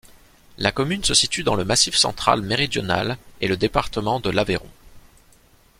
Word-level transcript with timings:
La 0.57 0.71
commune 0.71 1.03
se 1.03 1.13
situe 1.13 1.43
dans 1.43 1.53
le 1.53 1.63
Massif 1.63 1.95
central 1.95 2.41
méridional 2.41 3.19
et 3.39 3.47
le 3.47 3.55
département 3.55 4.19
de 4.19 4.31
l'Aveyron. 4.31 4.71